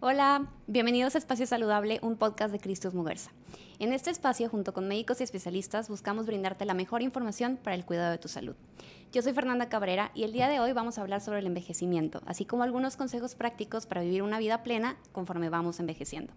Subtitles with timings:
[0.00, 3.30] Hola, bienvenidos a Espacio Saludable, un podcast de Cristos Muguerza.
[3.78, 7.84] En este espacio, junto con médicos y especialistas, buscamos brindarte la mejor información para el
[7.84, 8.56] cuidado de tu salud.
[9.12, 12.20] Yo soy Fernanda Cabrera y el día de hoy vamos a hablar sobre el envejecimiento,
[12.26, 16.32] así como algunos consejos prácticos para vivir una vida plena conforme vamos envejeciendo.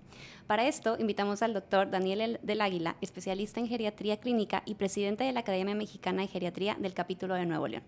[0.47, 5.33] Para esto, invitamos al doctor Daniel del Águila, especialista en geriatría clínica y presidente de
[5.33, 7.83] la Academia Mexicana de Geriatría del capítulo de Nuevo León.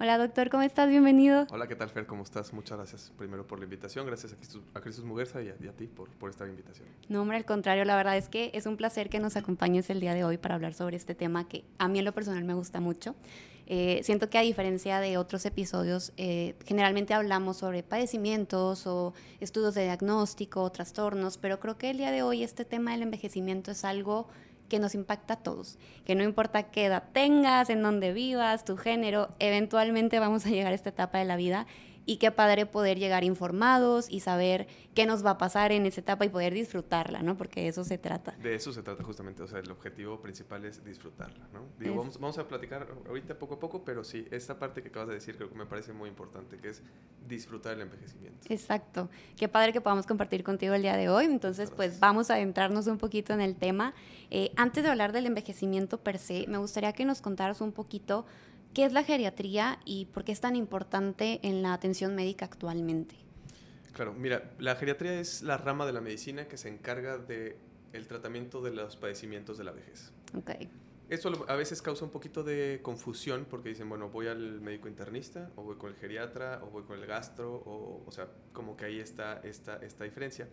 [0.00, 0.88] Hola doctor, ¿cómo estás?
[0.88, 1.48] Bienvenido.
[1.50, 2.06] Hola, ¿qué tal Fer?
[2.06, 2.52] ¿Cómo estás?
[2.52, 4.32] Muchas gracias primero por la invitación, gracias
[4.74, 6.86] a Cristus, Muguerza y a, ti por, esta invitación.
[7.08, 10.00] No, hombre, al contrario, la verdad es que es un placer que nos acompañes el
[10.00, 12.54] día de hoy para hablar sobre este tema que a mí en lo personal me
[12.54, 13.14] gusta mucho.
[13.66, 19.74] Eh, siento que a diferencia de otros episodios, eh, generalmente hablamos sobre padecimientos o estudios
[19.74, 23.84] de diagnóstico, trastornos, pero creo que el día de hoy este tema del envejecimiento es
[23.84, 24.28] algo
[24.70, 28.76] que nos impacta a todos, que no importa qué edad tengas, en dónde vivas, tu
[28.76, 31.66] género, eventualmente vamos a llegar a esta etapa de la vida
[32.08, 36.00] y qué padre poder llegar informados y saber qué nos va a pasar en esa
[36.00, 37.36] etapa y poder disfrutarla, ¿no?
[37.36, 38.34] Porque de eso se trata.
[38.42, 41.66] De eso se trata justamente, o sea, el objetivo principal es disfrutarla, ¿no?
[41.78, 45.08] Digo, vamos, vamos, a platicar ahorita poco a poco, pero sí, esta parte que acabas
[45.08, 46.82] de decir creo que me parece muy importante, que es
[47.28, 48.38] disfrutar el envejecimiento.
[48.48, 49.10] Exacto.
[49.36, 51.26] Qué padre que podamos compartir contigo el día de hoy.
[51.26, 53.92] Entonces, pues vamos a adentrarnos un poquito en el tema.
[54.30, 58.24] Eh, antes de hablar del envejecimiento per se, me gustaría que nos contaras un poquito
[58.78, 63.16] ¿Qué es la geriatría y por qué es tan importante en la atención médica actualmente?
[63.92, 67.56] Claro, mira, la geriatría es la rama de la medicina que se encarga del
[67.92, 70.12] el tratamiento de los padecimientos de la vejez.
[70.32, 70.70] Okay.
[71.08, 75.50] Eso a veces causa un poquito de confusión porque dicen, bueno, voy al médico internista,
[75.56, 78.84] o voy con el geriatra, o voy con el gastro, o, o sea, como que
[78.84, 80.46] ahí está esta, esta diferencia.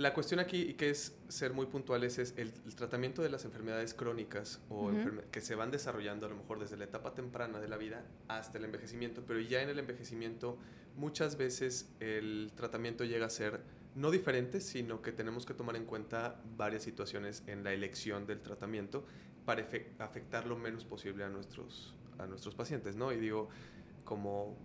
[0.00, 3.92] La cuestión aquí, y que es ser muy puntuales, es el, tratamiento de las enfermedades
[3.92, 4.90] crónicas o
[5.30, 8.56] que se van desarrollando a lo mejor desde la etapa temprana de la vida hasta
[8.56, 10.56] el envejecimiento, pero ya en el envejecimiento
[10.96, 13.60] muchas veces el tratamiento llega a ser
[13.94, 18.40] no diferente, sino que tenemos que tomar en cuenta varias situaciones en la elección del
[18.40, 19.04] tratamiento
[19.44, 23.12] para afectar lo menos posible a nuestros, a nuestros pacientes, ¿no?
[23.12, 23.50] Y digo,
[24.06, 24.56] como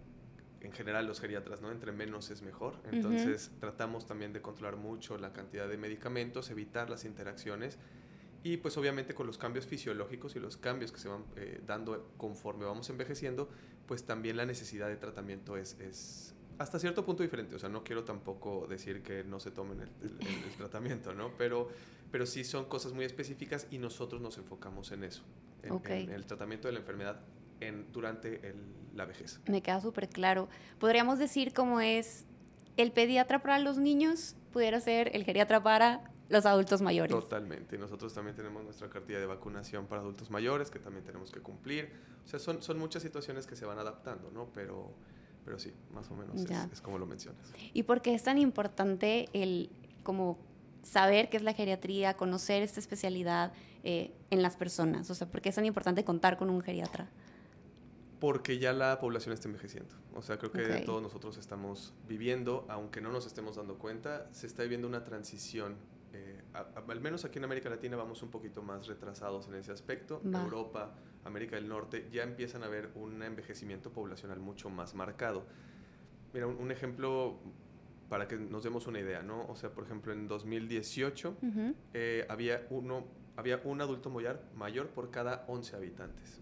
[0.65, 1.71] en general los geriatras, ¿no?
[1.71, 2.75] Entre menos es mejor.
[2.91, 7.77] Entonces tratamos también de controlar mucho la cantidad de medicamentos, evitar las interacciones
[8.43, 12.11] y pues obviamente con los cambios fisiológicos y los cambios que se van eh, dando
[12.17, 13.49] conforme vamos envejeciendo,
[13.87, 17.55] pues también la necesidad de tratamiento es, es, hasta cierto punto diferente.
[17.55, 19.89] O sea, no quiero tampoco decir que no se tomen el,
[20.57, 21.31] tratamiento, ¿no?
[21.37, 21.69] Pero,
[22.11, 25.23] pero sí son cosas muy específicas y nosotros nos enfocamos en eso,
[25.63, 27.21] en el tratamiento de la enfermedad
[27.59, 28.55] en, durante
[28.93, 29.39] la vejez.
[29.47, 30.49] Me queda súper claro.
[30.79, 32.25] Podríamos decir cómo es
[32.77, 37.11] el pediatra para los niños, pudiera ser el geriatra para los adultos mayores.
[37.11, 37.77] Totalmente.
[37.77, 41.91] Nosotros también tenemos nuestra cartilla de vacunación para adultos mayores que también tenemos que cumplir.
[42.25, 44.49] O sea, son, son muchas situaciones que se van adaptando, ¿no?
[44.53, 44.91] Pero,
[45.43, 46.35] pero sí, más o menos
[46.71, 47.53] es, como lo mencionas.
[47.73, 49.69] ¿Y por qué es tan importante el
[50.03, 50.39] como
[50.81, 55.09] saber qué es la geriatría, conocer esta especialidad eh, en las personas?
[55.09, 57.07] O sea, ¿por qué es tan importante contar con un geriatra?
[58.25, 59.93] Porque ya la población está envejeciendo.
[60.15, 64.47] O sea, creo que todos nosotros estamos viviendo, aunque no nos estemos dando cuenta, se
[64.47, 65.75] está viviendo una transición.
[66.11, 66.41] Eh,
[66.87, 70.23] al menos aquí en América Latina vamos un poquito más retrasados en ese aspecto.
[70.25, 75.45] Europa, América del Norte, ya empiezan a ver un envejecimiento poblacional mucho más marcado.
[76.33, 77.37] Mira, un, ejemplo
[78.09, 79.45] para que nos demos una idea, ¿no?
[79.49, 81.37] O sea, por ejemplo, en 2018
[81.93, 83.05] eh, había, uno,
[83.35, 86.41] había un adulto mayor, mayor por cada 11 habitantes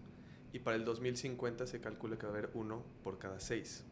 [0.54, 3.82] y para el 2050 se calcula que va a haber uno por cada seis.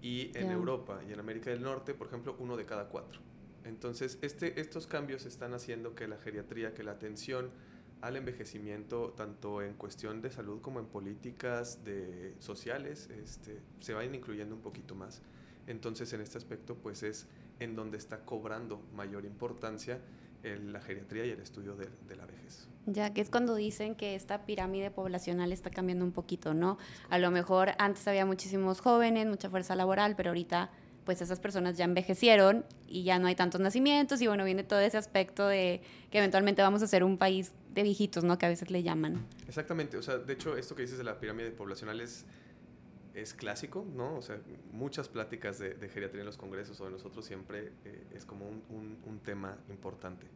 [0.00, 3.20] Y en Europa y en América del Norte, por ejemplo, uno de cada cuatro.
[3.64, 7.50] Entonces, este, estos cambios están haciendo que la geriatría, que la atención
[8.00, 14.14] al envejecimiento, tanto en cuestión de salud como en políticas de, sociales, este, se vayan
[14.14, 15.20] incluyendo un poquito más.
[15.66, 17.28] Entonces, en este aspecto, pues es
[17.60, 20.00] en donde está cobrando mayor importancia
[20.44, 22.68] la geriatría y el estudio de, la vejez.
[22.86, 26.78] Ya que es cuando dicen que esta pirámide poblacional está cambiando un poquito, ¿no?
[27.08, 30.70] A lo mejor antes había muchísimos jóvenes, mucha fuerza laboral, pero ahorita
[31.04, 34.80] pues esas personas ya envejecieron y ya no hay tantos nacimientos y bueno, viene todo
[34.80, 38.38] ese aspecto de que eventualmente vamos a ser un país de viejitos, ¿no?
[38.38, 39.26] Que a veces le llaman.
[39.46, 42.24] Exactamente, o sea, de hecho esto que dices de la pirámide poblacional es
[43.14, 44.16] es clásico, ¿no?
[44.16, 44.40] O sea,
[44.72, 48.98] muchas pláticas de, geriatría en los congresos o de nosotros siempre eh, es como un,
[49.04, 50.26] un, tema importante.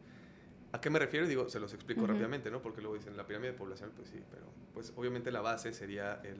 [0.71, 1.27] ¿A qué me refiero?
[1.27, 2.61] Digo, se los explico rápidamente, ¿no?
[2.61, 6.39] Porque luego dicen la pirámide poblacional, pues sí, pero pues obviamente la base sería el,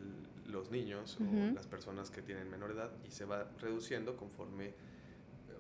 [0.51, 4.73] los niños o las personas que tienen menor edad y se va reduciendo conforme,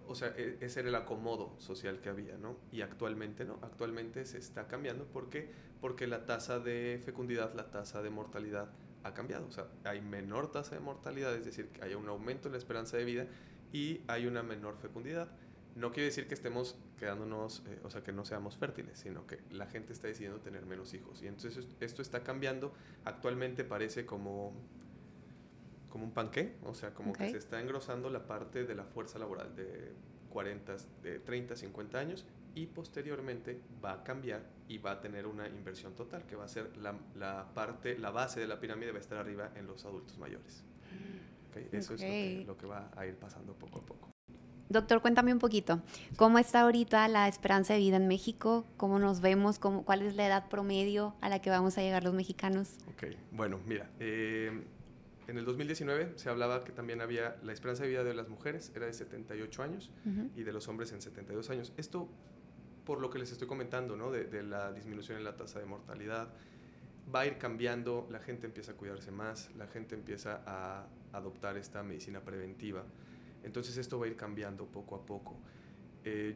[0.07, 2.57] o sea, e, ese era el acomodo social que había, ¿no?
[2.71, 5.05] Y actualmente no, actualmente se está cambiando.
[5.05, 5.49] ¿Por qué?
[5.81, 8.69] Porque la tasa de fecundidad, la tasa de mortalidad
[9.09, 9.45] ha cambiado.
[9.47, 12.57] O sea, hay menor tasa de mortalidad, es decir, que hay un aumento en la
[12.57, 13.27] esperanza de vida
[13.71, 15.29] y hay una menor fecundidad.
[15.75, 19.39] no quiere decir que estemos quedándonos, eh, o sea, que no seamos fértiles, sino que
[19.51, 21.21] la gente está decidiendo tener menos hijos.
[21.21, 22.73] Y entonces esto está cambiando.
[23.05, 24.51] Actualmente parece como,
[25.89, 29.19] como un panqué, o sea, como que se está engrosando la parte de la fuerza
[29.19, 29.93] laboral de
[30.31, 35.47] 40, de 30, 50 años y posteriormente va a cambiar y va a tener una
[35.47, 38.97] inversión total, que va a ser la, la parte, la base de la pirámide va
[38.97, 40.63] a estar arriba en los adultos mayores.
[41.71, 44.09] Eso es lo que, lo que va a ir pasando poco a poco.
[44.69, 45.81] Doctor, cuéntame un poquito,
[46.15, 48.67] ¿cómo está ahorita la esperanza de vida en México?
[48.77, 49.57] ¿Cómo nos vemos?
[49.57, 52.77] ¿Cómo, ¿Cuál es la edad promedio a la que vamos a llegar los mexicanos?
[52.93, 54.63] Ok, bueno, mira, eh,
[55.27, 58.71] en el 2019 se hablaba que también había la esperanza de vida de las mujeres
[58.75, 59.91] era de 78 años
[60.35, 61.73] y de los hombres en 72 años.
[61.77, 62.07] Esto
[62.89, 64.09] por lo que les estoy comentando, ¿no?
[64.09, 66.33] De, de la disminución en la tasa de mortalidad,
[67.13, 71.55] va a ir cambiando, la gente empieza a cuidarse más, la gente empieza a adoptar
[71.55, 72.83] esta medicina preventiva.
[73.43, 75.37] Entonces esto va a ir cambiando poco a poco.
[76.03, 76.35] Eh,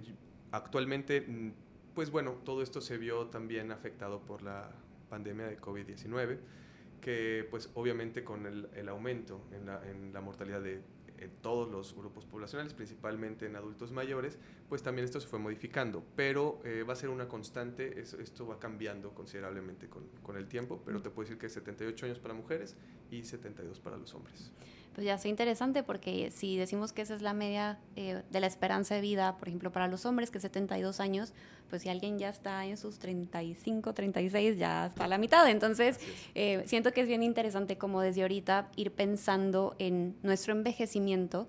[0.51, 1.53] actualmente, mm,
[1.95, 4.69] pues bueno, todo esto se vio también afectado por la
[5.09, 6.37] pandemia de COVID-19,
[7.01, 10.83] que pues obviamente con el, el aumento en la, en la, mortalidad de
[11.17, 14.37] en todos los grupos poblacionales, principalmente en adultos mayores,
[14.69, 18.59] pues también esto se fue modificando, pero eh, va a ser una constante, esto va
[18.59, 22.75] cambiando considerablemente con, con el tiempo, pero te puedo decir que 78 años para mujeres
[23.11, 24.51] y 72 para los hombres
[24.93, 28.47] pues ya sea interesante porque si decimos que esa es la media eh, de la
[28.47, 31.33] esperanza de vida, por ejemplo, para los hombres, que es 72 años,
[31.69, 35.49] pues si alguien ya está en sus 35, 36, ya está a la mitad.
[35.49, 35.99] Entonces,
[36.35, 41.47] eh, siento que es bien interesante como desde ahorita ir pensando en nuestro envejecimiento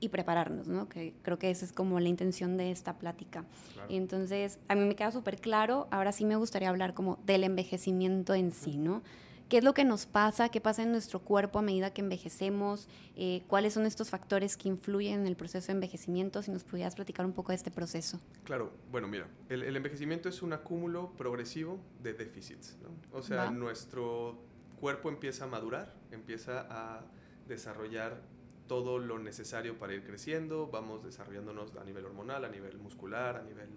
[0.00, 0.88] y prepararnos, ¿no?
[0.88, 3.44] Que creo que esa es como la intención de esta plática.
[3.90, 8.34] Entonces, a mí me queda súper claro, ahora sí me gustaría hablar como del envejecimiento
[8.34, 9.02] en sí, ¿no?
[9.50, 12.88] Qué es lo que nos pasa, qué pasa en nuestro cuerpo a medida que envejecemos,
[13.16, 16.94] eh, cuáles son estos factores que influyen en el proceso de envejecimiento, si nos pudieras
[16.94, 18.20] platicar un poco de este proceso.
[18.44, 23.18] Claro, bueno, mira, el, envejecimiento es un acúmulo progresivo de déficits, ¿no?
[23.18, 24.38] O sea, nuestro
[24.80, 27.04] cuerpo empieza a madurar, empieza a
[27.48, 28.22] desarrollar
[28.68, 33.42] todo lo necesario para ir creciendo, vamos desarrollándonos a nivel hormonal, a nivel muscular, a
[33.42, 33.68] nivel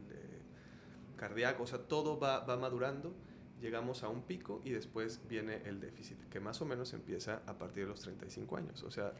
[1.16, 3.16] cardíaco, o sea, todo va, va madurando
[3.64, 7.58] llegamos a un pico y después viene el déficit, que más o menos empieza a
[7.58, 8.84] partir de los 35 años.
[8.84, 9.14] O sea,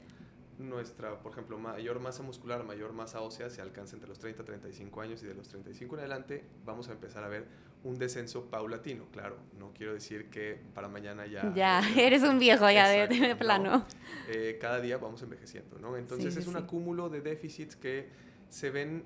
[0.60, 5.02] nuestra, por ejemplo, mayor masa muscular, mayor masa ósea se alcanza entre los 30 35
[5.02, 7.48] años y de los 35 en adelante vamos a empezar a ver
[7.86, 9.06] un descenso paulatino.
[9.14, 11.54] Claro, no quiero decir que para mañana ya...
[11.56, 13.86] Ya, eres un viejo ya de, plano.
[14.28, 15.96] Eh, cada día vamos envejeciendo, ¿no?
[15.96, 18.10] Entonces es un acúmulo de déficits que
[18.50, 19.06] se ven,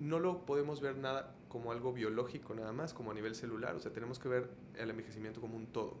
[0.00, 3.74] no lo podemos ver nada como algo biológico nada más, como a nivel celular.
[3.74, 5.96] O sea, tenemos que ver el envejecimiento como un todo,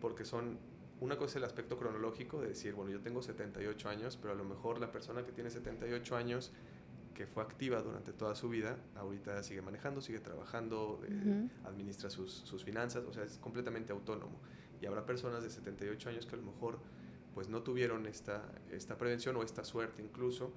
[0.00, 0.58] porque son,
[1.00, 4.36] una cosa es el aspecto cronológico de decir, bueno, yo tengo 78 años, pero a
[4.36, 6.52] lo mejor la persona que tiene 78 años,
[7.14, 12.32] que fue activa durante toda su vida, ahorita sigue manejando, sigue trabajando, eh, administra sus,
[12.32, 14.40] sus, finanzas, o sea, es completamente autónomo.
[14.80, 16.78] Y habrá personas de 78 años que a lo mejor
[17.34, 20.52] pues no tuvieron esta, esta prevención o esta suerte incluso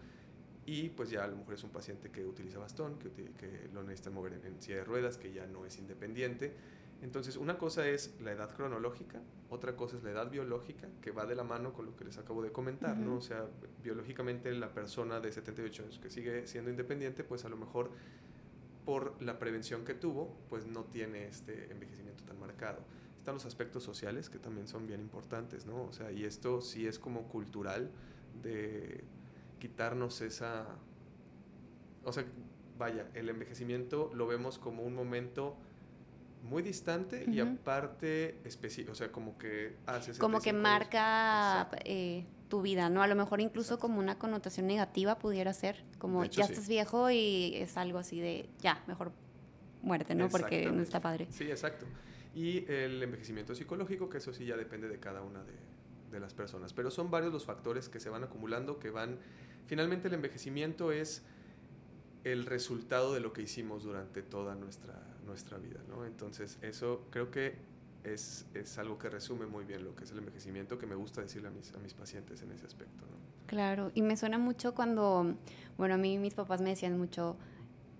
[0.65, 3.83] y pues ya a lo mejor es un paciente que utiliza bastón, que, que lo
[3.83, 6.53] necesita mover en, silla de ruedas, que ya no es independiente.
[7.01, 11.27] Entonces, una cosa es la edad cronológica, otra cosa es la edad biológica, que va
[11.27, 13.17] de la mano con lo que les acabo de comentar, ¿no?
[13.17, 13.45] O sea,
[13.83, 17.91] biológicamente la persona de 78 años que sigue siendo independiente, pues a lo mejor
[18.85, 22.79] por la prevención que tuvo, pues no tiene este envejecimiento tan marcado.
[23.19, 25.83] Están los aspectos sociales que también son bien importantes, ¿no?
[25.83, 27.91] O sea, y esto sí es como cultural
[28.41, 29.03] de
[29.59, 30.65] quitarnos esa...
[32.03, 32.25] O sea,
[32.77, 35.57] vaya, el envejecimiento lo vemos como un momento
[36.43, 42.61] muy distante y aparte específico, o sea, como que hace Como que marca eh, tu
[42.61, 43.01] vida, ¿no?
[43.01, 47.55] A lo mejor incluso como una connotación negativa pudiera ser, como ya estás viejo y
[47.55, 49.11] es algo así de, ya, mejor
[49.81, 50.29] muerte, ¿no?
[50.29, 51.27] Porque no está padre.
[51.31, 51.85] Sí, exacto.
[52.35, 55.53] Y el envejecimiento psicológico, que eso sí ya depende de cada una de,
[56.15, 59.19] de las personas, pero son varios los factores que se van acumulando, que van
[59.67, 61.23] Finalmente el envejecimiento es
[62.23, 66.05] el resultado de lo que hicimos durante toda nuestra, nuestra vida, ¿no?
[66.05, 67.55] Entonces eso creo que
[68.03, 71.21] es, es, algo que resume muy bien lo que es el envejecimiento, que me gusta
[71.21, 73.15] decirle a mis, a mis pacientes en ese aspecto, ¿no?
[73.47, 75.35] Claro, y me suena mucho cuando,
[75.77, 77.37] bueno, a mí mis papás me decían mucho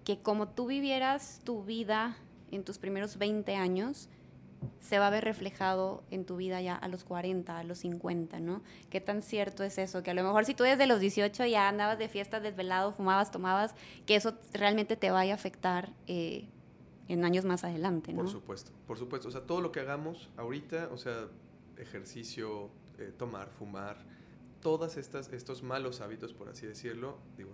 [0.04, 2.18] que como tú vivieras tu vida
[2.52, 4.10] en tus primeros 20 años,
[4.80, 8.40] se va a ver reflejado en tu vida ya a los 40, a los 50,
[8.40, 8.62] ¿no?
[8.90, 10.04] ¿Qué tan cierto es eso?
[10.04, 13.32] Que a lo mejor si tú desde los 18 ya andabas de fiesta desvelado, fumabas,
[13.32, 16.48] tomabas, que eso realmente te vaya a afectar eh,
[17.08, 18.24] en años más adelante, ¿no?
[18.24, 19.28] Por supuesto, por supuesto.
[19.28, 21.28] O sea, todo lo que hagamos ahorita, o sea,
[21.78, 23.98] ejercicio, eh, tomar, fumar,
[24.62, 27.52] todas estas estos malos hábitos, por así decirlo, digo,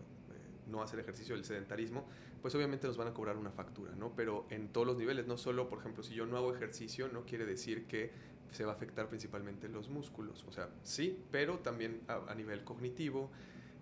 [0.72, 2.06] no hacer ejercicio, el sedentarismo,
[2.42, 4.16] pues obviamente nos van a cobrar una factura, ¿no?
[4.16, 7.26] Pero en todos los niveles, no solo, por ejemplo, si yo no hago ejercicio, no
[7.26, 8.12] quiere decir que
[8.52, 10.44] se va a afectar principalmente los músculos.
[10.48, 13.32] O sea, sí, pero también a, nivel cognitivo,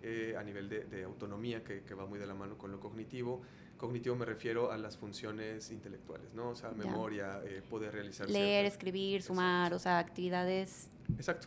[0.02, 3.42] eh, a nivel de, autonomía, que, va muy de la mano con lo cognitivo.
[3.78, 6.50] Cognitivo me refiero a las funciones intelectuales, ¿no?
[6.50, 8.30] O sea, memoria, eh, poder realizar...
[8.30, 10.90] Leer, escribir, sumar, o sea, actividades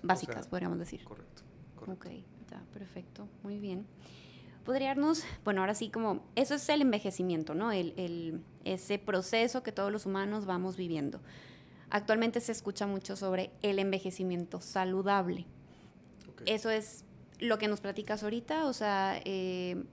[0.02, 1.04] básicas, podríamos decir.
[1.04, 1.42] Correcto,
[1.76, 2.08] correcto.
[2.08, 2.14] Ok,
[2.50, 3.86] ya, perfecto, muy bien.
[4.64, 7.72] Podríamos, bueno, ahora sí, como, eso es el envejecimiento, ¿no?
[7.72, 11.20] El, el, ese proceso que todos los humanos vamos viviendo.
[11.90, 15.46] Actualmente se escucha mucho sobre el envejecimiento saludable.
[16.46, 17.04] Eso es
[17.38, 19.84] lo que nos platicas ahorita, o sea, eh,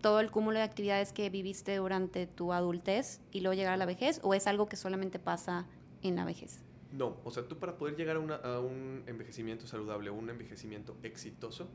[0.00, 3.86] todo el cúmulo de actividades que viviste durante tu adultez y luego llegar a la
[3.86, 5.66] vejez, o es algo que solamente pasa
[6.02, 6.60] en la vejez?
[6.92, 11.68] No, o sea, tú para poder llegar a, un envejecimiento saludable, un envejecimiento exitoso,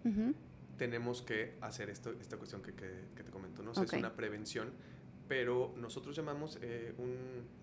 [0.79, 3.71] tenemos que hacer esto, esta cuestión que, te comento, ¿no?
[3.71, 4.71] Es una prevención,
[5.27, 7.59] pero nosotros llamamos eh, un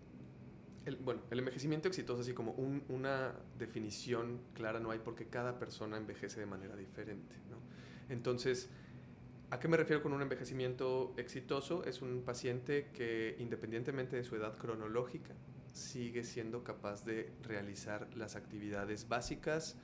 [1.03, 6.39] bueno, el envejecimiento exitoso, así como una definición clara no hay porque cada persona envejece
[6.39, 7.35] de manera diferente.
[7.51, 7.57] ¿no?
[8.09, 8.69] Entonces,
[9.51, 11.83] ¿a qué me refiero con un envejecimiento exitoso?
[11.85, 15.35] Es un paciente que independientemente de su edad cronológica,
[15.73, 19.77] sigue siendo capaz de realizar las actividades básicas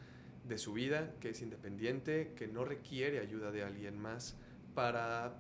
[0.45, 4.37] de su vida, que es independiente, que no requiere ayuda de alguien más
[4.75, 5.35] para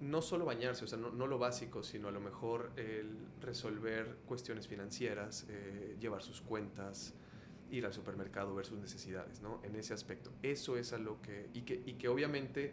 [0.00, 4.66] no solo bañarse, o sea, no, lo básico, sino a lo mejor el resolver cuestiones
[4.66, 7.12] financieras, eh, llevar sus cuentas,
[7.70, 9.60] ir al supermercado, ver sus necesidades, ¿no?
[9.62, 10.32] En ese aspecto.
[10.42, 11.82] Eso es a lo que y, que...
[11.84, 12.72] y que obviamente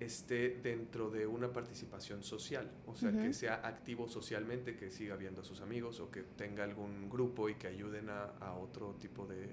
[0.00, 5.42] esté dentro de una participación social, o sea, que sea activo socialmente, que siga viendo
[5.42, 9.24] a sus amigos o que tenga algún grupo y que ayuden a, a otro tipo
[9.24, 9.48] de,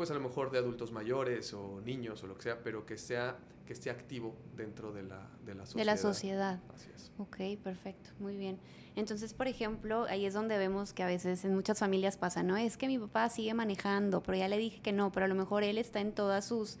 [0.00, 2.96] pues a lo mejor de adultos mayores o niños o lo que sea, pero que
[2.96, 5.78] sea que esté activo dentro de la, de la sociedad.
[5.78, 6.60] De la sociedad.
[6.74, 7.12] Así es.
[7.18, 8.58] Ok, perfecto, muy bien.
[8.96, 12.56] Entonces, por ejemplo, ahí es donde vemos que a veces en muchas familias pasa, ¿no?
[12.56, 15.34] Es que mi papá sigue manejando, pero ya le dije que no, pero a lo
[15.34, 16.78] mejor él está en todas sus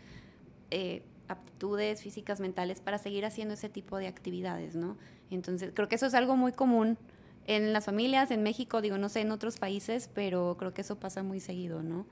[0.70, 4.96] eh, aptitudes físicas, mentales para seguir haciendo ese tipo de actividades, ¿no?
[5.30, 6.96] Entonces, creo que eso es algo muy común
[7.46, 10.98] en las familias, en México, digo, no sé, en otros países, pero creo que eso
[10.98, 12.06] pasa muy seguido, ¿no?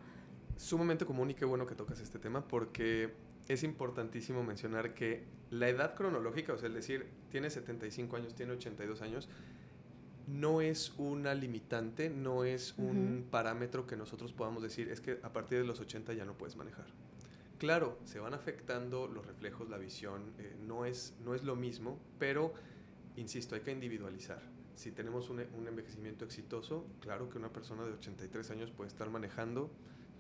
[0.59, 3.15] Sumamente común y qué bueno que tocas este tema porque
[3.47, 8.53] es importantísimo mencionar que la edad cronológica, o sea, el decir, tiene 75 años, tiene
[8.55, 9.29] 82 años,
[10.27, 15.33] no es una limitante, no es un parámetro que nosotros podamos decir, es que a
[15.33, 16.87] partir de los 80 ya no puedes manejar.
[17.59, 22.01] Claro, se van afectando los reflejos, la visión, eh, no, es, no es lo mismo,
[22.19, 22.53] pero,
[23.15, 24.43] insisto, hay que individualizar.
[24.75, 29.09] Si tenemos un, un envejecimiento exitoso, claro que una persona de 83 años puede estar
[29.09, 29.71] manejando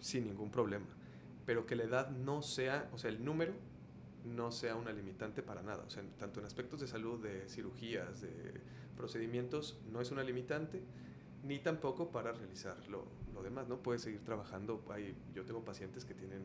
[0.00, 0.86] sin ningún problema
[1.48, 3.54] pero que la edad no sea, o sea, el número
[4.22, 5.82] no sea una limitante para nada.
[5.86, 8.60] O sea, tanto en aspectos de salud, de cirugías, de
[8.98, 10.82] procedimientos, no es una limitante,
[11.42, 13.06] ni tampoco para realizar lo,
[13.42, 13.78] demás, ¿no?
[13.78, 14.84] Puedes seguir trabajando.
[14.90, 16.42] Hay, yo tengo pacientes que tienen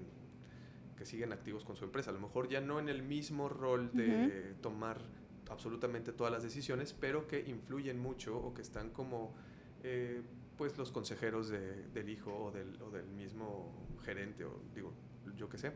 [0.95, 3.91] que siguen activos con su empresa, a lo mejor ya no en el mismo rol
[3.91, 5.01] de tomar
[5.49, 9.35] absolutamente todas las decisiones, pero que influyen mucho o que están como
[9.83, 10.21] eh,
[10.57, 13.71] pues los consejeros del hijo o del, o del mismo
[14.03, 14.93] gerente o digo,
[15.35, 15.71] yo qué sé,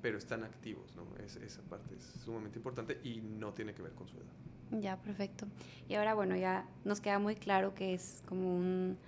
[0.00, 1.04] pero están activos, ¿no?
[1.24, 4.80] Es, esa parte es sumamente importante y no tiene que ver con su edad.
[4.80, 5.46] Ya, perfecto.
[5.88, 8.98] Y ahora, bueno, ya nos queda muy claro que es como un...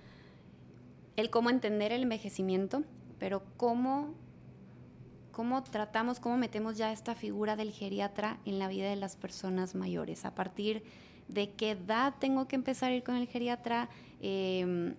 [1.15, 2.83] el cómo entender el envejecimiento,
[3.19, 4.15] pero cómo,
[5.31, 9.75] cómo tratamos, cómo metemos ya esta figura del geriatra en la vida de las personas
[9.75, 10.25] mayores.
[10.25, 10.83] A partir
[11.27, 13.89] de qué edad tengo que empezar a ir con el geriatra,
[14.21, 14.95] eh,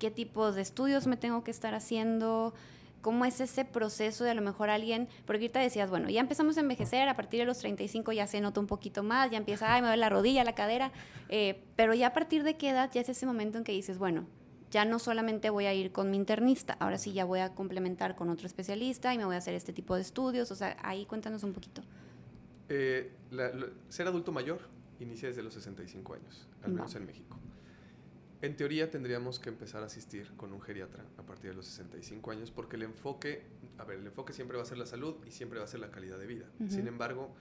[0.00, 2.54] qué tipo de estudios me tengo que estar haciendo,
[3.02, 6.56] cómo es ese proceso de a lo mejor alguien, porque ahorita decías, bueno, ya empezamos
[6.56, 9.72] a envejecer, a partir de los 35 ya se nota un poquito más, ya empieza,
[9.72, 10.90] ay, me duele la rodilla, la cadera,
[11.28, 13.98] eh, pero ya a partir de qué edad ya es ese momento en que dices,
[13.98, 14.26] bueno,
[14.70, 18.16] ya no solamente voy a ir con mi internista, ahora sí ya voy a complementar
[18.16, 21.06] con otro especialista y me voy a hacer este tipo de estudios, o sea, ahí
[21.06, 21.82] cuéntanos un poquito.
[22.68, 23.12] Eh,
[23.88, 24.60] ser adulto mayor
[25.00, 27.36] inicia desde los 65 años, al menos en México.
[28.42, 32.30] En teoría tendríamos que empezar a asistir con un geriatra a partir de los 65
[32.30, 33.42] años porque el enfoque,
[33.76, 35.80] a ver, el enfoque siempre va a ser la salud y siempre va a ser
[35.80, 36.46] la calidad de vida.
[36.68, 37.34] Sin embargo,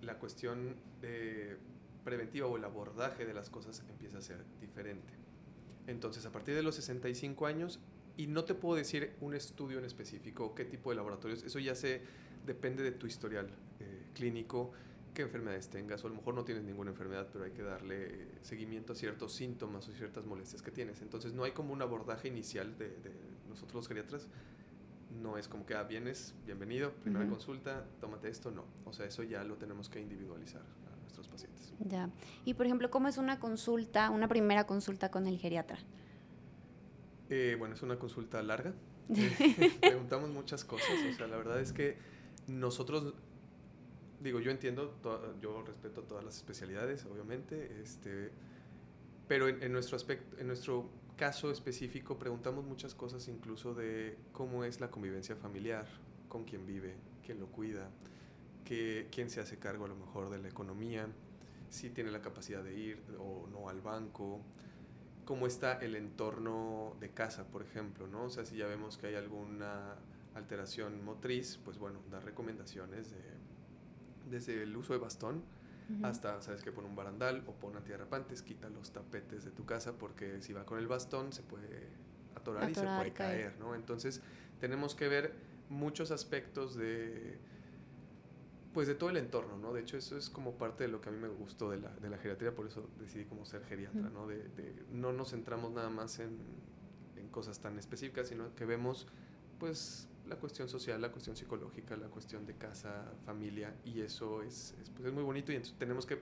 [0.00, 0.76] la cuestión
[2.02, 5.12] preventiva o el abordaje de las cosas empieza a ser diferente.
[5.86, 7.80] Entonces, a partir de los 65 años,
[8.16, 11.74] y no te puedo decir un estudio en específico, qué tipo de laboratorios, eso ya
[11.74, 12.02] se
[12.46, 13.48] depende de tu historial
[13.80, 14.72] eh, clínico,
[15.14, 18.28] qué enfermedades tengas, o a lo mejor no tienes ninguna enfermedad, pero hay que darle
[18.42, 21.02] seguimiento a ciertos síntomas o ciertas molestias que tienes.
[21.02, 22.92] Entonces no hay como un abordaje inicial de,
[23.48, 24.28] nosotros los geriatras,
[25.22, 28.64] no es como que, ah, vienes, bienvenido, primera consulta, tómate esto, no.
[28.86, 31.74] O sea, eso ya lo tenemos que individualizar a nuestros pacientes.
[31.80, 32.08] Ya.
[32.46, 35.78] Y por ejemplo, ¿cómo es una consulta, una primera consulta con el geriatra?
[37.28, 38.72] Eh, bueno, es una consulta larga.
[39.14, 40.88] Eh, preguntamos muchas cosas.
[41.10, 41.96] O sea, la verdad es que
[42.46, 43.14] nosotros,
[44.22, 44.98] digo, yo entiendo,
[45.40, 48.30] yo respeto todas las especialidades, obviamente, este,
[49.28, 54.64] pero en, en nuestro aspecto, en nuestro caso específico preguntamos muchas cosas incluso de cómo
[54.64, 55.86] es la convivencia familiar,
[56.28, 57.90] con quién vive, quién lo cuida,
[58.64, 61.06] que, quién se hace cargo a lo mejor de la economía,
[61.68, 64.40] si tiene la capacidad de ir o no al banco,
[65.24, 68.24] cómo está el entorno de casa, por ejemplo, ¿no?
[68.24, 69.96] O sea, si ya vemos que hay alguna
[70.34, 73.18] alteración motriz, pues bueno, dar recomendaciones de,
[74.32, 75.42] desde el uso de bastón,
[76.02, 79.92] hasta, sabes que pon un barandal o pon antiderrapantes, quita los tapetes de tu casa
[79.92, 81.88] porque si va con el bastón se puede
[82.34, 83.54] atorar, y se puede caer.
[83.58, 83.74] ¿no?
[83.74, 84.22] Entonces
[84.58, 85.34] tenemos que ver
[85.68, 87.38] muchos aspectos de
[88.72, 89.72] pues de todo el entorno, ¿no?
[89.72, 91.90] De hecho, eso es como parte de lo que a mí me gustó de la,
[91.90, 94.26] de la geriatría, por eso decidí como ser geriatra, ¿no?
[94.26, 94.42] De,
[94.90, 96.38] no nos centramos nada más en,
[97.16, 99.06] en, cosas tan específicas, sino que vemos,
[99.58, 104.74] pues, la cuestión social, la cuestión psicológica, la cuestión de casa, familia, y eso es,
[104.80, 106.18] es, pues es muy bonito y entonces tenemos que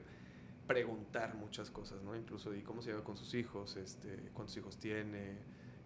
[0.66, 2.16] preguntar muchas cosas, ¿no?
[2.16, 5.38] Incluso de cómo se lleva con sus hijos, este, cuántos hijos tiene,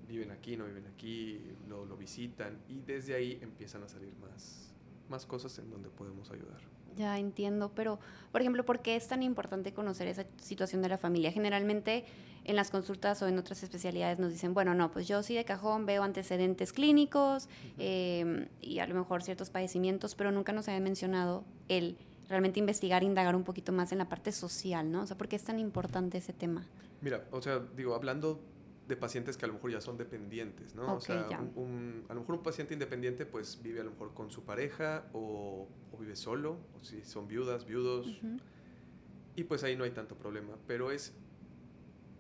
[0.09, 4.73] viven aquí, no viven aquí, lo, lo visitan, y desde ahí empiezan a salir más,
[5.11, 6.74] más cosas en donde podemos ayudar.
[6.97, 7.99] Ya entiendo, pero
[8.33, 11.33] por ejemplo, ¿por qué es tan importante conocer esa situación de la familia?
[11.33, 12.05] Generalmente
[12.45, 15.45] en las consultas o en otras especialidades nos dicen, bueno, no, pues yo sí de
[15.45, 17.49] cajón veo antecedentes clínicos
[17.79, 21.97] em, y a lo mejor ciertos padecimientos, pero nunca nos había mencionado el
[22.29, 25.03] realmente investigar, indagar un poquito más en la parte social, ¿no?
[25.03, 26.67] O sea, ¿por qué es tan importante ese tema?
[27.01, 28.41] Mira, o sea, digo, hablando
[28.87, 30.95] de pacientes que a lo mejor ya son dependientes, ¿no?
[30.95, 34.31] o sea, un, a lo mejor un paciente independiente pues vive a lo mejor con
[34.31, 38.21] su pareja o, vive solo, o si son viudas, viudos,
[39.37, 41.15] y pues ahí no hay tanto problema, pero es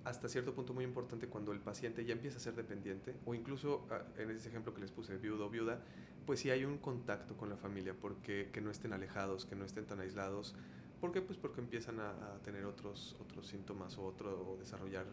[0.04, 3.86] hasta cierto punto muy importante cuando el paciente ya empieza a ser dependiente, o incluso
[3.90, 5.82] ah, en ese ejemplo que les puse, viudo o viuda,
[6.24, 9.64] pues si hay un contacto con la familia, porque que no estén alejados, que no
[9.64, 10.54] estén tan aislados,
[11.00, 11.20] ¿por qué?
[11.20, 15.04] Pues porque empiezan a, a tener otros, otros síntomas o, otro, o desarrollar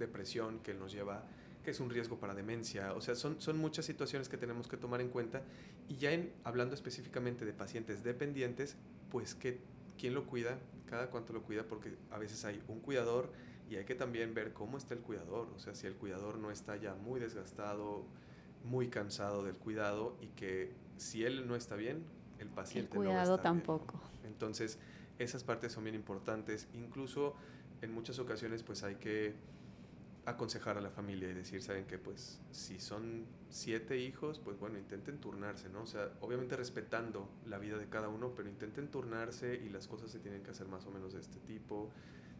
[0.00, 1.24] depresión que nos lleva,
[1.62, 2.92] que es un riesgo para demencia.
[2.94, 5.42] O sea, son, son muchas situaciones que tenemos que tomar en cuenta.
[5.88, 8.76] Y ya en, hablando específicamente de pacientes dependientes,
[9.10, 9.60] pues que,
[9.96, 10.58] quién lo cuida,
[10.88, 13.30] cada cuánto lo cuida, porque a veces hay un cuidador
[13.68, 15.48] y hay que también ver cómo está el cuidador.
[15.54, 18.04] O sea, si el cuidador no está ya muy desgastado,
[18.64, 22.04] muy cansado del cuidado y que si él no está bien,
[22.40, 24.00] el paciente el cuidado tampoco.
[24.24, 24.78] Entonces,
[25.18, 26.66] esas partes son bien importantes.
[26.74, 27.36] Incluso
[27.82, 29.34] en muchas ocasiones, pues hay que
[30.30, 34.78] aconsejar a la familia y decir, saben que pues si son siete hijos, pues bueno,
[34.78, 35.82] intenten turnarse, ¿no?
[35.82, 40.10] O sea, obviamente respetando la vida de cada uno, pero intenten turnarse y las cosas
[40.10, 41.90] se tienen que hacer más o menos de este tipo,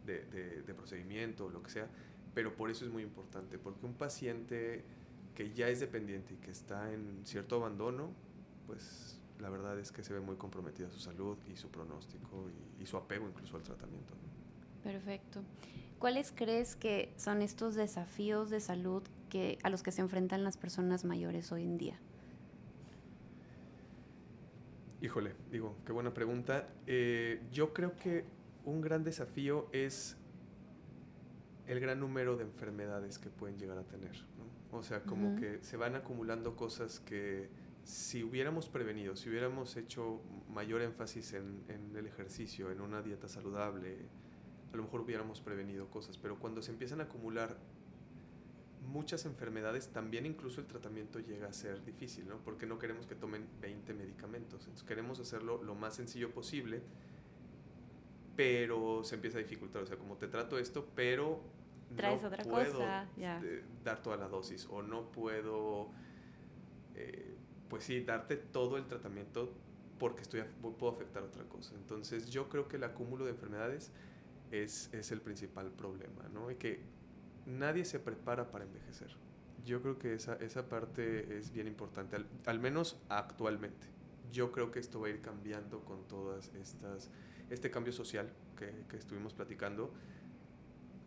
[0.05, 1.87] de, de, de procedimiento, lo que sea.
[2.33, 4.83] Pero por eso es muy importante, porque un paciente
[5.35, 8.11] que ya es dependiente y que está en cierto abandono,
[8.67, 12.83] pues la verdad es que se ve muy comprometida su salud y su pronóstico y,
[12.83, 14.13] y su apego incluso al tratamiento.
[14.83, 15.41] Perfecto.
[16.01, 20.57] ¿Cuáles crees que son estos desafíos de salud que, a los que se enfrentan las
[20.57, 21.99] personas mayores hoy en día?
[24.99, 26.67] Híjole, digo, qué buena pregunta.
[26.87, 28.25] Eh, yo creo que
[28.65, 30.17] un gran desafío es
[31.67, 34.25] el gran número de enfermedades que pueden llegar a tener.
[34.71, 37.47] O sea, como que se van acumulando cosas que
[37.83, 43.27] si hubiéramos prevenido, si hubiéramos hecho mayor énfasis en, en el ejercicio, en una dieta
[43.27, 44.09] saludable,
[44.73, 47.57] a lo mejor hubiéramos prevenido cosas, pero cuando se empiezan a acumular
[48.87, 52.37] muchas enfermedades, también incluso el tratamiento llega a ser difícil, ¿no?
[52.37, 56.81] Porque no queremos que tomen 20 medicamentos, entonces queremos hacerlo lo más sencillo posible,
[58.35, 61.41] pero se empieza a dificultar, o sea, como te trato esto, pero
[61.95, 63.07] Traes no otra puedo cosa,
[63.83, 65.89] dar toda la dosis o no puedo,
[66.95, 67.35] eh,
[67.69, 69.53] pues sí, darte todo el tratamiento
[69.99, 71.75] porque estoy, puedo afectar otra cosa.
[71.75, 73.91] Entonces yo creo que el acúmulo de enfermedades
[74.51, 76.51] es, es el principal problema, ¿no?
[76.51, 76.81] Y que
[77.45, 79.09] nadie se prepara para envejecer.
[79.65, 83.87] Yo creo que esa, esa parte es bien importante, al, menos actualmente.
[84.31, 87.09] Yo creo que esto va a ir cambiando con todas estas,
[87.49, 89.93] este cambio social que, que estuvimos platicando,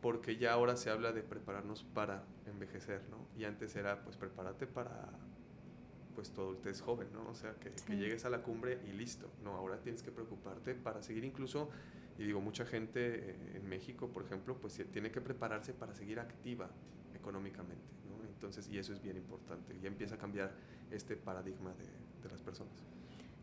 [0.01, 3.27] porque ya ahora se habla de prepararnos para envejecer, ¿no?
[3.37, 5.11] Y antes era, pues, prepárate para,
[6.15, 7.29] pues, todo el test joven, ¿no?
[7.29, 9.31] O sea, que, que llegues a la cumbre y listo.
[9.43, 11.71] No, ahora tienes que preocuparte para seguir incluso
[12.19, 16.21] y digo, mucha gente eh, en México, por ejemplo, pues tiene que prepararse para seguir
[16.21, 16.71] activa
[17.15, 18.25] económicamente, ¿no?
[18.29, 20.53] Entonces, y eso es bien importante, y empieza a cambiar
[20.91, 21.87] este paradigma de,
[22.23, 22.73] de las personas.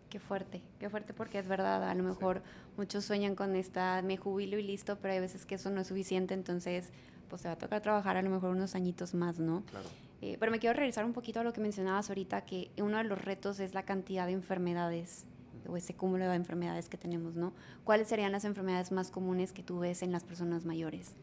[0.09, 2.41] Qué fuerte, qué fuerte porque es verdad, a lo mejor
[2.77, 5.87] muchos sueñan con esta, me jubilo y listo, pero hay veces que eso no es
[5.87, 6.91] suficiente, entonces
[7.29, 9.63] pues te va a tocar trabajar a lo mejor unos añitos más, ¿no?
[9.71, 9.87] Claro.
[10.21, 13.03] Eh, pero me quiero regresar un poquito a lo que mencionabas ahorita, que uno de
[13.03, 15.25] los retos es la cantidad de enfermedades
[15.67, 17.53] o ese cúmulo de enfermedades que tenemos, ¿no?
[17.83, 21.15] ¿Cuáles serían las enfermedades más comunes que tú ves en las personas mayores?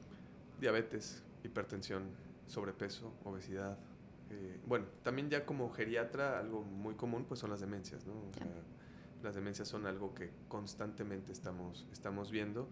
[0.60, 2.10] Diabetes, hipertensión,
[2.46, 3.78] sobrepeso, obesidad.
[4.30, 8.12] Eh, bueno, también ya como geriatra, algo muy común pues son las demencias, ¿no?
[8.12, 8.46] O sea,
[9.22, 12.68] las demencias son algo que constantemente estamos, estamos viendo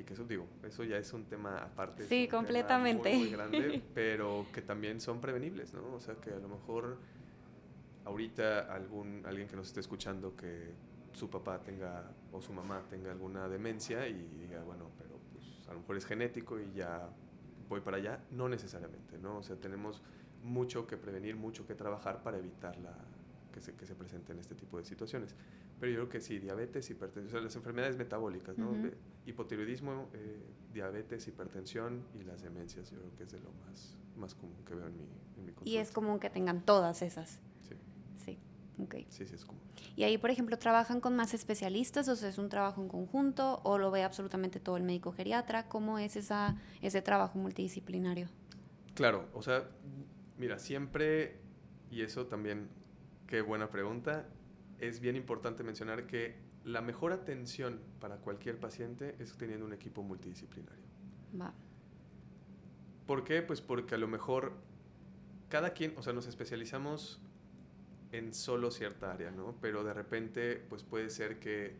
[0.00, 2.06] y que eso digo, eso ya es un tema aparte.
[2.06, 3.14] Sí, completamente.
[3.14, 5.94] muy, grande, pero que también son prevenibles, ¿no?
[5.94, 6.98] O sea, que a lo mejor
[8.04, 10.72] ahorita algún, alguien que nos esté escuchando que
[11.12, 15.74] su papá tenga o su mamá tenga alguna demencia y diga, bueno, pero pues a
[15.74, 17.08] lo mejor es genético y ya
[17.68, 19.38] voy para allá, no necesariamente, ¿no?
[19.38, 20.02] O sea, tenemos
[20.42, 22.94] mucho que prevenir, mucho que trabajar para evitar la,
[23.52, 25.34] que, se, que se presenten este tipo de situaciones.
[25.80, 28.76] Pero yo creo que sí, diabetes, hipertensión, o sea, las enfermedades metabólicas, ¿no?
[29.24, 30.38] Hipotiroidismo, eh,
[30.74, 34.74] diabetes, hipertensión y las demencias, yo creo que es de lo más, más común que
[34.74, 35.04] veo en mi,
[35.38, 37.40] en mi Y es común que tengan todas esas.
[37.66, 37.76] Sí.
[38.22, 38.38] Sí,
[38.78, 38.96] ok.
[39.08, 39.62] Sí, sí, es común.
[39.96, 43.60] Y ahí, por ejemplo, ¿trabajan con más especialistas o sea, es un trabajo en conjunto
[43.64, 45.66] o lo ve absolutamente todo el médico geriatra?
[45.68, 48.28] ¿Cómo es esa, ese trabajo multidisciplinario?
[48.94, 49.66] Claro, o sea,
[50.36, 51.40] mira, siempre,
[51.90, 52.68] y eso también,
[53.26, 54.26] qué buena pregunta,
[54.80, 60.02] es bien importante mencionar que la mejor atención para cualquier paciente es teniendo un equipo
[60.02, 60.84] multidisciplinario.
[61.40, 61.52] Va.
[63.06, 63.42] ¿Por qué?
[63.42, 64.52] Pues porque a lo mejor
[65.48, 67.20] cada quien, o sea, nos especializamos
[68.12, 69.56] en solo cierta área, ¿no?
[69.60, 71.76] Pero de repente, pues puede ser que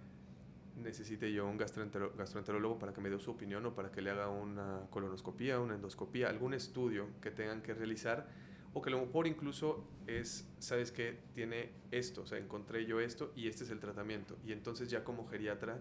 [0.77, 4.11] necesite yo un gastroentero- gastroenterólogo para que me dé su opinión o para que le
[4.11, 8.29] haga una colonoscopía, una endoscopía, algún estudio que tengan que realizar
[8.73, 11.19] o que a lo mejor incluso es, ¿sabes qué?
[11.35, 14.37] Tiene esto, o sea, encontré yo esto y este es el tratamiento.
[14.45, 15.79] Y entonces ya como geriatra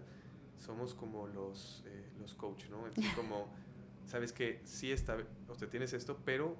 [0.58, 2.86] somos como los, eh, los coach, ¿no?
[2.86, 3.48] Entonces como,
[4.06, 4.60] ¿sabes qué?
[4.64, 5.16] Sí está,
[5.48, 6.56] o sea, tienes esto, pero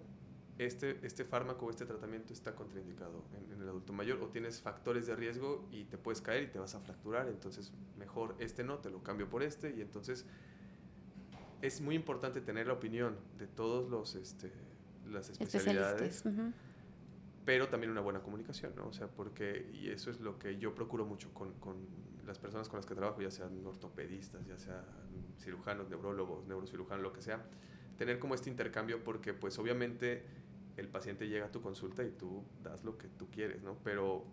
[0.58, 4.60] este, este fármaco o este tratamiento está contraindicado en, en el adulto mayor o tienes
[4.60, 8.62] factores de riesgo y te puedes caer y te vas a fracturar, entonces mejor este
[8.62, 10.26] no, te lo cambio por este y entonces
[11.62, 14.52] es muy importante tener la opinión de todos los, este,
[15.10, 16.22] las especialidades,
[17.44, 18.86] pero también una buena comunicación, ¿no?
[18.88, 21.76] O sea, porque, y eso es lo que yo procuro mucho con, con
[22.26, 24.84] las personas con las que trabajo, ya sean ortopedistas, ya sean
[25.38, 27.42] cirujanos, neurólogos, neurocirujanos, lo que sea,
[27.96, 30.22] tener como este intercambio porque pues obviamente
[30.76, 33.76] el paciente llega a tu consulta y tú das lo que tú quieres, ¿no?
[33.82, 34.24] Pero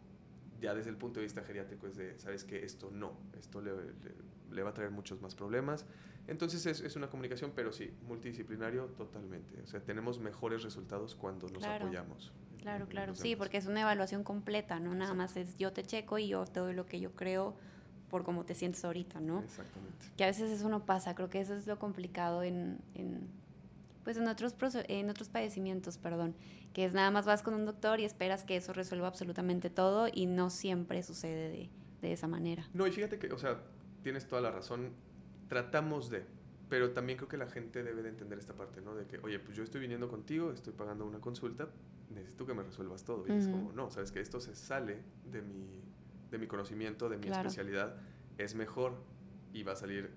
[0.62, 3.72] ya desde el punto de vista geriátrico es de, sabes que esto no, esto le,
[3.72, 5.86] le- le va a traer muchos más problemas.
[6.28, 9.62] Entonces es, es una comunicación, pero sí, multidisciplinario totalmente.
[9.62, 11.86] O sea, tenemos mejores resultados cuando nos Claro.
[11.86, 12.34] apoyamos.
[12.52, 13.38] en- Claro, en claro, los sí, demás.
[13.40, 14.94] porque es una evaluación completa, ¿no?
[14.94, 17.56] Nada más es yo te checo y yo te doy lo que yo creo
[18.10, 19.40] por cómo te sientes ahorita, ¿no?
[19.42, 20.06] Exactamente.
[20.18, 23.28] Que a veces eso no pasa, creo que eso es lo complicado en, en,
[24.04, 24.56] pues en otros,
[24.88, 26.36] en otros padecimientos, perdón,
[26.74, 30.08] que es nada más vas con un doctor y esperas que eso resuelva absolutamente todo
[30.12, 31.70] y no siempre sucede de,
[32.02, 32.68] de esa manera.
[32.74, 33.62] No, y fíjate que, o sea,
[34.08, 34.94] tienes toda la razón.
[35.50, 36.24] Tratamos de,
[36.70, 38.96] pero también creo que la gente debe de entender esta parte, ¿no?
[38.96, 41.68] De que, oye, pues yo estoy viniendo contigo, estoy pagando una consulta,
[42.10, 43.28] necesito que me resuelvas todo.
[43.28, 43.52] Y es Ujú.
[43.52, 45.84] como, no, sabes que esto se sale de mi,
[46.32, 47.50] de mi conocimiento, de mi Claro.
[47.50, 47.98] especialidad,
[48.38, 48.94] es mejor
[49.52, 50.10] y va a salir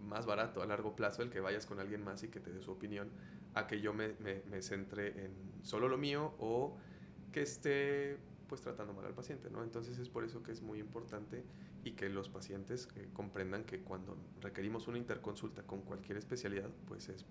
[0.00, 2.60] más barato a largo plazo el que vayas con alguien más y que te dé
[2.60, 3.12] su opinión
[3.54, 5.30] a que yo me, me, me centre en
[5.62, 6.78] solo lo mío o
[7.30, 9.62] que esté pues tratando mal al paciente, ¿no?
[9.62, 11.44] Entonces es por eso que es muy importante
[11.86, 17.08] y que los pacientes eh, comprendan que cuando requerimos una interconsulta con cualquier especialidad, pues
[17.08, 17.24] es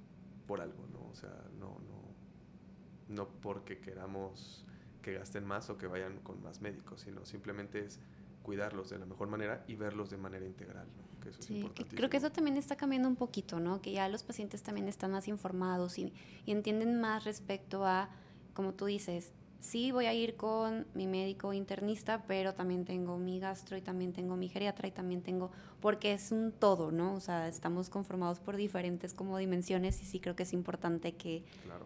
[0.48, 1.10] por algo, ¿no?
[1.10, 4.66] O sea, no, no, no porque queramos
[5.02, 8.00] que gasten más o que vayan con más médicos, sino simplemente es
[8.44, 11.20] cuidarlos de la mejor manera y verlos de manera integral, ¿no?
[11.20, 11.98] Que eso es Sí, importantísimo.
[11.98, 13.82] creo que eso también está cambiando un poquito, ¿no?
[13.82, 16.14] Que ya los pacientes también están más informados y,
[16.46, 18.10] y entienden más respecto a,
[18.54, 23.40] como tú dices, sí voy a ir con mi médico internista, pero también tengo mi
[23.40, 27.16] gastro y también tengo mi geriatra y también tengo, porque es un todo, ¿no?
[27.16, 31.44] O sea, estamos conformados por diferentes como dimensiones y sí creo que es importante que
[31.64, 31.86] Claro.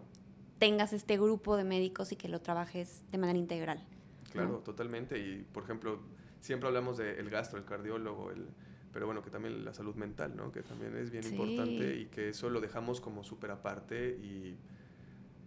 [0.60, 3.84] tengas este grupo de médicos y que lo trabajes de manera integral.
[4.32, 4.58] Claro, ¿no?
[4.60, 5.18] totalmente.
[5.18, 6.00] Y, por ejemplo,
[6.42, 8.48] siempre hablamos del gastro, el cardiólogo, el,
[8.92, 10.52] pero bueno, que también la salud mental, ¿no?
[10.52, 11.32] Que también es bien Sí.
[11.32, 14.58] importante y que eso lo dejamos como súper aparte y,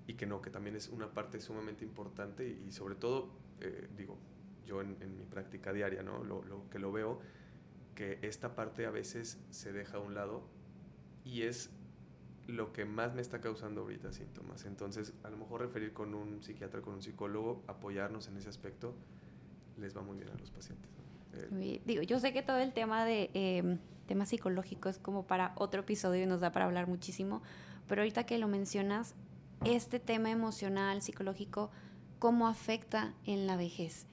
[0.06, 3.88] y que no, que también es una parte sumamente importante y, y sobre todo, eh,
[3.96, 4.18] digo,
[4.66, 6.24] yo en, en mi práctica diaria, ¿no?
[6.24, 7.20] Lo, lo que lo veo,
[7.94, 10.42] que esta parte a veces se deja a un lado
[11.24, 11.70] y es
[12.46, 14.64] lo que más me está causando ahorita síntomas.
[14.64, 18.94] Entonces, a lo mejor referir con un psiquiatra, con un psicólogo, apoyarnos en ese aspecto,
[19.78, 20.90] les va muy bien a los pacientes.
[21.34, 25.52] Eh, digo, yo sé que todo el tema de eh, tema psicológico es como para
[25.56, 27.42] otro episodio y nos da para hablar muchísimo,
[27.88, 29.14] pero ahorita que lo mencionas,
[29.64, 31.70] este tema emocional, psicológico,
[32.18, 34.06] ¿cómo afecta en la vejez?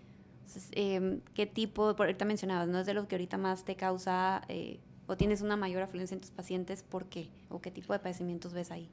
[0.71, 4.41] Em, ¿Qué tipo, por ahorita mencionabas, no es de lo que ahorita más te causa
[4.47, 7.29] eh, o tienes una mayor afluencia en tus pacientes, ¿por qué?
[7.49, 8.89] ¿O qué tipo de padecimientos ves ahí?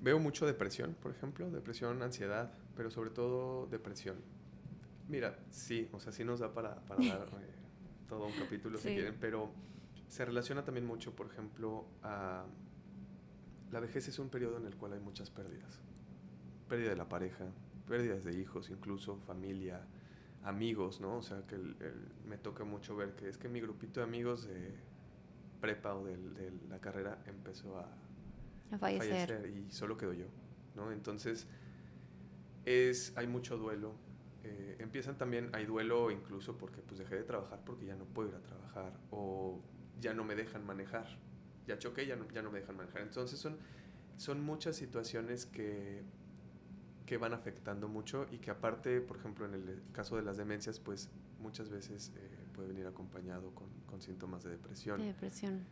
[0.00, 4.16] Veo mucho depresión, por ejemplo, depresión, ansiedad, pero sobre todo depresión.
[5.08, 7.54] Mira, sí, o sea, sí nos da para, para dar eh,
[8.08, 9.50] todo un capítulo si quieren, pero
[10.08, 12.44] se relaciona también mucho, por ejemplo, a...
[13.74, 15.80] La vejez es un periodo en el cual hay muchas pérdidas.
[16.68, 17.46] Pérdida de la pareja,
[17.88, 19.80] pérdidas de hijos, incluso familia,
[20.44, 21.16] amigos, ¿no?
[21.16, 21.58] O sea, que
[22.24, 24.76] me toca mucho ver que es que mi grupito de amigos de
[25.60, 29.44] prepa o de, la carrera empezó a, fallecer.
[29.44, 30.26] y solo quedo yo,
[30.76, 30.92] ¿no?
[30.92, 31.48] Entonces,
[32.64, 33.96] es, hay mucho duelo.
[34.44, 38.28] Eh, empiezan también, hay duelo incluso porque pues dejé de trabajar porque ya no puedo
[38.28, 39.60] ir a trabajar o
[40.00, 41.24] ya no me dejan manejar.
[41.66, 43.02] Ya choqué, ya no, ya no me dejan manejar.
[43.02, 43.58] Entonces son,
[44.16, 46.02] son muchas situaciones que
[47.06, 50.80] que van afectando mucho y que aparte, por ejemplo, en el caso de las demencias,
[50.80, 55.00] pues muchas veces eh, puede venir acompañado con, con, síntomas de depresión.
[55.00, 55.64] De depresión.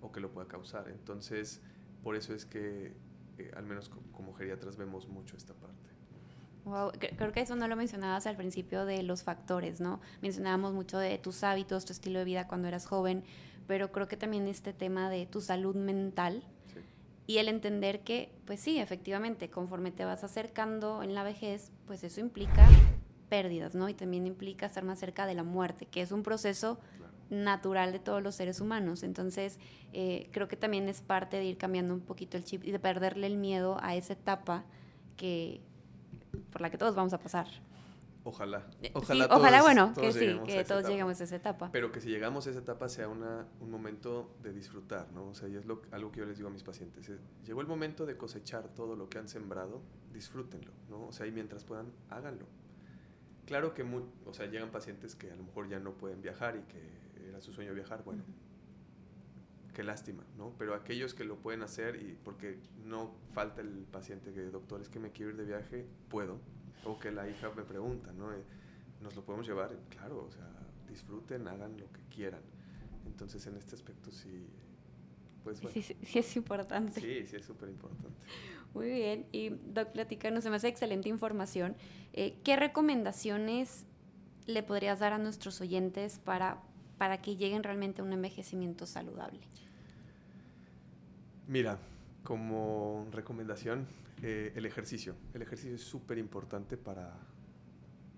[0.00, 0.88] O que lo pueda causar.
[0.88, 1.60] Entonces,
[2.02, 2.94] por eso es que,
[3.38, 5.90] eh, al menos como, geriatras, vemos mucho esta parte.
[6.70, 10.00] Wow, creo que eso no lo mencionabas al principio de los factores, ¿no?
[10.22, 13.24] Mencionábamos mucho de tus hábitos, tu estilo de vida cuando eras joven,
[13.66, 16.44] pero creo que también este tema de tu salud mental,
[17.26, 22.02] y el entender que, pues sí, efectivamente, conforme te vas acercando en la vejez, pues
[22.02, 22.68] eso implica
[23.28, 23.88] pérdidas, ¿no?
[23.88, 26.80] Y también implica estar más cerca de la muerte, que es un proceso
[27.30, 29.04] natural de todos los seres humanos.
[29.04, 29.60] Entonces,
[29.92, 32.80] eh, creo que también es parte de ir cambiando un poquito el chip y de
[32.80, 34.64] perderle el miedo a esa etapa
[35.16, 35.60] que
[36.50, 37.46] por la que todos vamos a pasar.
[38.24, 38.66] Ojalá.
[38.92, 41.70] Ojalá, ojalá bueno, que sí, que todos lleguemos a esa etapa.
[41.72, 45.28] Pero que si llegamos a esa etapa sea una, un momento de disfrutar, ¿no?
[45.28, 47.10] O sea, y es lo, algo que yo les digo a mis pacientes.
[47.44, 49.80] llegó el momento de cosechar todo lo que han sembrado,
[50.12, 51.06] disfrútenlo, ¿no?
[51.06, 52.46] O sea, y mientras puedan, háganlo.
[53.46, 56.62] Claro que, o sea, llegan pacientes que a lo mejor ya no pueden viajar y
[56.62, 58.22] que era su sueño viajar, bueno,
[59.72, 60.54] qué lástima, ¿no?
[60.58, 64.88] Pero aquellos que lo pueden hacer y porque no falta el paciente que, doctor, es
[64.88, 66.38] que me quiero ir de viaje, puedo,
[66.84, 68.32] o que la hija me pregunta, ¿no?
[68.32, 68.42] Eh,
[69.00, 69.76] ¿Nos lo podemos llevar?
[69.88, 70.48] Claro, o sea,
[70.88, 72.42] disfruten, hagan lo que quieran.
[73.06, 74.46] Entonces, en este aspecto sí,
[75.42, 75.74] pues bueno.
[75.74, 77.00] Sí, sí, es importante.
[77.00, 78.18] Sí, sí es súper importante.
[78.74, 79.26] Muy bien.
[79.32, 81.76] Y Doc, platícanos, se me hace excelente información.
[82.12, 83.86] Eh, ¿Qué recomendaciones
[84.46, 86.62] le podrías dar a nuestros oyentes para,
[87.00, 89.40] para que lleguen realmente a un envejecimiento saludable?
[91.48, 91.78] Mira,
[92.22, 93.86] como recomendación,
[94.22, 95.14] eh, el ejercicio.
[95.32, 97.16] El ejercicio es súper importante para,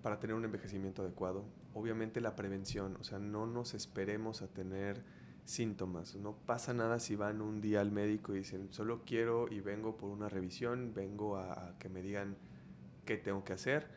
[0.01, 1.45] para tener un envejecimiento adecuado.
[1.73, 5.01] Obviamente la prevención, o sea, no nos esperemos a tener
[5.45, 6.15] síntomas.
[6.15, 9.95] No pasa nada si van un día al médico y dicen, solo quiero y vengo
[9.95, 12.35] por una revisión, vengo a, que me digan
[13.05, 13.87] qué tengo que hacer,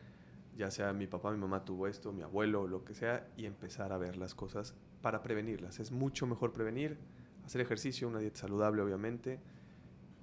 [0.57, 3.93] ya sea mi papá, mi mamá tuvo esto, mi abuelo lo que sea, y empezar
[3.93, 5.79] a ver las cosas para prevenirlas.
[5.79, 6.97] Es mucho mejor prevenir,
[7.45, 9.39] hacer ejercicio, una dieta saludable obviamente,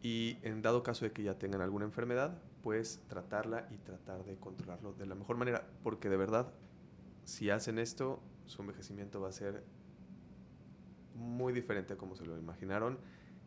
[0.02, 4.36] y en dado caso de que ya tengan alguna enfermedad, pues tratarla y tratar de
[4.36, 6.52] controlarlo de la mejor manera, porque de verdad,
[7.24, 9.64] si hacen esto, su envejecimiento va a ser
[11.14, 12.98] muy diferente a como se lo imaginaron,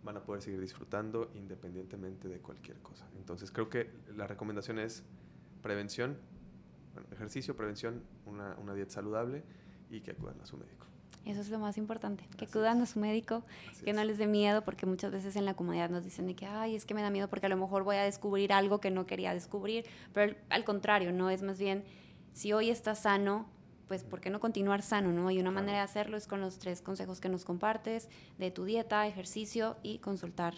[0.04, 3.08] van a poder seguir disfrutando independientemente de cualquier cosa.
[3.18, 5.04] Entonces creo que la recomendación es
[5.62, 6.18] prevención,
[7.12, 9.44] ejercicio, prevención, una, una dieta saludable
[9.90, 10.86] y que acudan a su médico.
[11.26, 13.44] Eso es lo más importante, que acudan a su médico,
[13.84, 16.46] que no les dé miedo, porque muchas veces en la comunidad nos dicen de que,
[16.46, 18.92] ay, es que me da miedo porque a lo mejor voy a descubrir algo que
[18.92, 21.30] no quería descubrir, pero al contrario, ¿no?
[21.30, 21.84] Es más bien,
[22.32, 23.46] si hoy estás sano,
[23.90, 25.30] pues ¿por qué no continuar sano, no?
[25.30, 28.08] Y una manera de hacerlo es con los tres consejos que nos compartes,
[28.38, 30.54] de tu dieta, ejercicio y consultar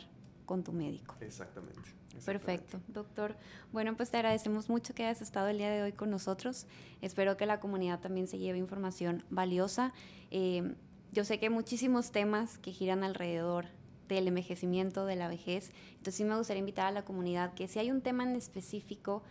[0.49, 1.15] con tu médico.
[1.21, 1.79] Exactamente.
[2.25, 3.35] Perfecto, doctor.
[3.71, 6.65] Bueno, pues te agradecemos mucho que hayas estado el día de hoy con nosotros.
[7.03, 9.93] Espero que la comunidad también se lleve información valiosa.
[10.31, 10.73] Eh,
[11.11, 13.67] yo sé que hay muchísimos temas que giran alrededor
[14.07, 15.69] del envejecimiento, de la vejez.
[15.91, 19.21] Entonces sí me gustaría invitar a la comunidad que si hay un tema en específico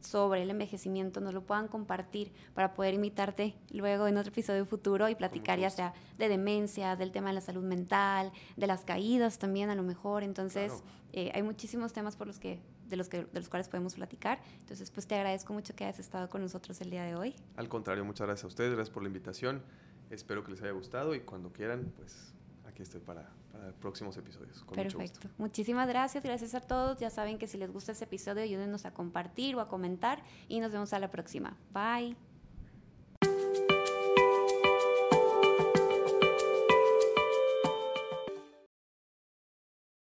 [0.00, 5.08] sobre el envejecimiento nos lo puedan compartir para poder invitarte luego en otro episodio futuro
[5.08, 9.38] y platicar ya sea de demencia, del tema de la salud mental, de las caídas
[9.38, 10.22] también a lo mejor.
[10.22, 10.82] Entonces,
[11.12, 12.60] eh, hay muchísimos temas por los que
[12.90, 14.40] de los, que, de los cuales podemos platicar.
[14.58, 17.36] Entonces, pues te agradezco mucho que hayas estado con nosotros el día de hoy.
[17.56, 19.62] Al contrario, muchas gracias a ustedes, gracias por la invitación.
[20.10, 22.34] Espero que les haya gustado y cuando quieran, pues
[22.66, 24.64] aquí estoy para para próximos episodios.
[24.74, 25.28] Perfecto.
[25.38, 26.98] Muchísimas gracias, gracias a todos.
[26.98, 30.60] Ya saben que si les gusta este episodio, ayúdenos a compartir o a comentar y
[30.60, 31.56] nos vemos a la próxima.
[31.72, 32.29] Bye.